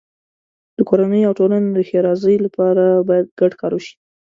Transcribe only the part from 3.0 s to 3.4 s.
باید